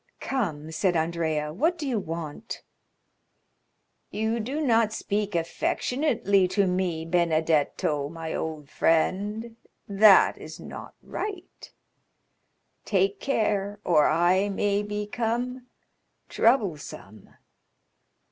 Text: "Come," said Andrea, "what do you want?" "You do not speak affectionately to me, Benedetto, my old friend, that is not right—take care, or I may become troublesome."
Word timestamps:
"Come," 0.19 0.71
said 0.71 0.95
Andrea, 0.95 1.53
"what 1.53 1.77
do 1.77 1.87
you 1.87 1.99
want?" 1.99 2.63
"You 4.09 4.39
do 4.39 4.59
not 4.59 4.91
speak 4.91 5.35
affectionately 5.35 6.47
to 6.47 6.65
me, 6.65 7.05
Benedetto, 7.05 8.09
my 8.09 8.33
old 8.33 8.67
friend, 8.67 9.57
that 9.87 10.39
is 10.39 10.59
not 10.59 10.95
right—take 11.03 11.69
care, 13.19 13.79
or 13.83 14.07
I 14.07 14.49
may 14.49 14.81
become 14.81 15.67
troublesome." 16.29 17.29